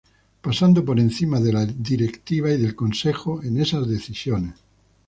[0.41, 4.55] Pasando por encima de la directiva y del consejo en esas decisiones.